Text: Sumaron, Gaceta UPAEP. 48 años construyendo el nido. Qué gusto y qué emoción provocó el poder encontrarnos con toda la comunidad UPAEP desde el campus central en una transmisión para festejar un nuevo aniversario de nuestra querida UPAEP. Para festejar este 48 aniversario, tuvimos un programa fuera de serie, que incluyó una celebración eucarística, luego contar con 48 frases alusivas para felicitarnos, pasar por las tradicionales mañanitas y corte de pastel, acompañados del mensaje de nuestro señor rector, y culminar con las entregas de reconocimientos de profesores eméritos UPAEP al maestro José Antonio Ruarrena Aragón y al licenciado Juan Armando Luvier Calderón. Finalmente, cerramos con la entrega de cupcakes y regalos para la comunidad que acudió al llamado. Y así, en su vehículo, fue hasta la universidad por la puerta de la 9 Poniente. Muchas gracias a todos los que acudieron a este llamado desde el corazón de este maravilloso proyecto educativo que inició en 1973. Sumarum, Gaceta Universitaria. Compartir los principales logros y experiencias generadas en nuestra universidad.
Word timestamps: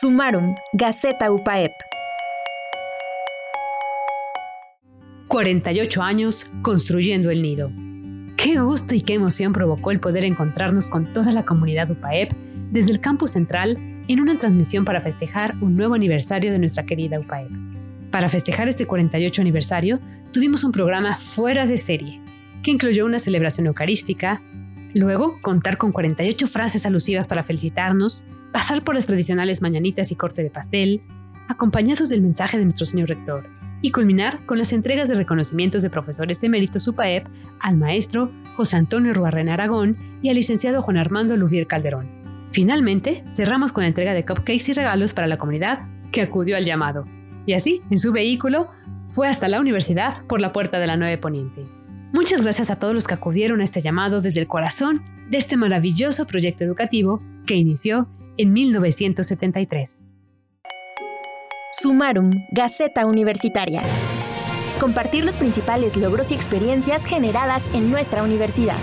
Sumaron, 0.00 0.54
Gaceta 0.72 1.30
UPAEP. 1.30 1.72
48 5.28 6.02
años 6.02 6.46
construyendo 6.62 7.30
el 7.30 7.42
nido. 7.42 7.70
Qué 8.38 8.58
gusto 8.60 8.94
y 8.94 9.02
qué 9.02 9.12
emoción 9.12 9.52
provocó 9.52 9.90
el 9.90 10.00
poder 10.00 10.24
encontrarnos 10.24 10.88
con 10.88 11.12
toda 11.12 11.32
la 11.32 11.44
comunidad 11.44 11.90
UPAEP 11.90 12.32
desde 12.70 12.92
el 12.92 13.00
campus 13.00 13.32
central 13.32 13.76
en 14.08 14.20
una 14.20 14.38
transmisión 14.38 14.86
para 14.86 15.02
festejar 15.02 15.56
un 15.60 15.76
nuevo 15.76 15.96
aniversario 15.96 16.50
de 16.50 16.60
nuestra 16.60 16.86
querida 16.86 17.20
UPAEP. 17.20 17.50
Para 18.10 18.30
festejar 18.30 18.68
este 18.68 18.86
48 18.86 19.42
aniversario, 19.42 20.00
tuvimos 20.32 20.64
un 20.64 20.72
programa 20.72 21.18
fuera 21.18 21.66
de 21.66 21.76
serie, 21.76 22.22
que 22.62 22.70
incluyó 22.70 23.04
una 23.04 23.18
celebración 23.18 23.66
eucarística, 23.66 24.40
luego 24.94 25.40
contar 25.40 25.78
con 25.78 25.92
48 25.92 26.46
frases 26.46 26.86
alusivas 26.86 27.26
para 27.26 27.44
felicitarnos, 27.44 28.24
pasar 28.52 28.82
por 28.82 28.94
las 28.94 29.06
tradicionales 29.06 29.62
mañanitas 29.62 30.10
y 30.10 30.16
corte 30.16 30.42
de 30.42 30.50
pastel, 30.50 31.02
acompañados 31.48 32.08
del 32.08 32.22
mensaje 32.22 32.58
de 32.58 32.64
nuestro 32.64 32.86
señor 32.86 33.08
rector, 33.08 33.48
y 33.82 33.92
culminar 33.92 34.44
con 34.46 34.58
las 34.58 34.72
entregas 34.72 35.08
de 35.08 35.14
reconocimientos 35.14 35.82
de 35.82 35.90
profesores 35.90 36.42
eméritos 36.42 36.86
UPAEP 36.86 37.26
al 37.60 37.76
maestro 37.76 38.30
José 38.56 38.76
Antonio 38.76 39.14
Ruarrena 39.14 39.54
Aragón 39.54 39.96
y 40.22 40.28
al 40.28 40.36
licenciado 40.36 40.82
Juan 40.82 40.98
Armando 40.98 41.36
Luvier 41.36 41.66
Calderón. 41.66 42.08
Finalmente, 42.50 43.24
cerramos 43.30 43.72
con 43.72 43.82
la 43.82 43.88
entrega 43.88 44.12
de 44.12 44.24
cupcakes 44.24 44.70
y 44.70 44.74
regalos 44.74 45.14
para 45.14 45.28
la 45.28 45.38
comunidad 45.38 45.86
que 46.12 46.20
acudió 46.20 46.56
al 46.56 46.64
llamado. 46.64 47.06
Y 47.46 47.54
así, 47.54 47.80
en 47.90 47.98
su 47.98 48.12
vehículo, 48.12 48.70
fue 49.12 49.28
hasta 49.28 49.48
la 49.48 49.60
universidad 49.60 50.24
por 50.26 50.40
la 50.40 50.52
puerta 50.52 50.78
de 50.78 50.86
la 50.86 50.96
9 50.96 51.18
Poniente. 51.18 51.79
Muchas 52.12 52.42
gracias 52.42 52.70
a 52.70 52.76
todos 52.76 52.92
los 52.92 53.06
que 53.06 53.14
acudieron 53.14 53.60
a 53.60 53.64
este 53.64 53.82
llamado 53.82 54.20
desde 54.20 54.40
el 54.40 54.48
corazón 54.48 55.02
de 55.30 55.38
este 55.38 55.56
maravilloso 55.56 56.26
proyecto 56.26 56.64
educativo 56.64 57.22
que 57.46 57.54
inició 57.54 58.08
en 58.36 58.52
1973. 58.52 60.08
Sumarum, 61.70 62.32
Gaceta 62.50 63.06
Universitaria. 63.06 63.84
Compartir 64.80 65.24
los 65.24 65.36
principales 65.36 65.96
logros 65.96 66.32
y 66.32 66.34
experiencias 66.34 67.04
generadas 67.04 67.70
en 67.74 67.90
nuestra 67.92 68.24
universidad. 68.24 68.78